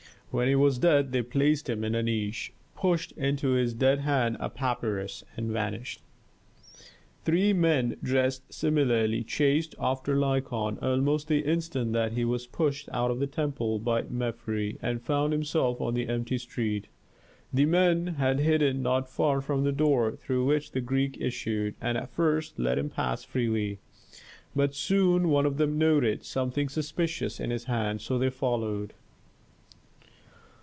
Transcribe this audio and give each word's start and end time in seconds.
When 0.33 0.47
he 0.47 0.55
was 0.55 0.79
dead 0.79 1.11
they 1.11 1.23
placed 1.23 1.69
him 1.69 1.83
in 1.83 1.93
a 1.93 2.01
niche, 2.01 2.53
pushed 2.73 3.11
into 3.17 3.49
his 3.49 3.73
dead 3.73 3.99
hand 3.99 4.37
a 4.39 4.49
papyrus, 4.49 5.25
and 5.35 5.51
vanished. 5.51 5.99
Three 7.25 7.51
men 7.51 7.97
dressed 8.01 8.43
similarly 8.53 9.25
chased 9.25 9.75
after 9.77 10.15
Lykon 10.15 10.81
almost 10.81 11.27
the 11.27 11.39
instant 11.45 11.91
that 11.91 12.13
he 12.13 12.23
was 12.23 12.47
pushed 12.47 12.87
out 12.93 13.11
of 13.11 13.19
the 13.19 13.27
temple 13.27 13.77
by 13.77 14.03
Mefres 14.03 14.77
and 14.81 15.01
found 15.01 15.33
himself 15.33 15.81
on 15.81 15.95
the 15.95 16.07
empty 16.07 16.37
street. 16.37 16.87
The 17.53 17.65
men 17.65 18.07
had 18.15 18.39
hidden 18.39 18.81
not 18.81 19.09
far 19.09 19.41
from 19.41 19.65
the 19.65 19.73
door 19.73 20.15
through 20.15 20.45
which 20.45 20.71
the 20.71 20.79
Greek 20.79 21.17
issued, 21.19 21.75
and 21.81 21.97
at 21.97 22.07
first 22.09 22.57
let 22.57 22.77
him 22.77 22.89
pass 22.89 23.25
freely. 23.25 23.79
But 24.55 24.75
soon 24.75 25.27
one 25.27 25.45
of 25.45 25.57
them 25.57 25.77
noted 25.77 26.23
something 26.23 26.69
suspicious 26.69 27.37
in 27.37 27.49
his 27.51 27.65
hand, 27.65 27.99
so 27.99 28.17
they 28.17 28.29
followed. 28.29 28.93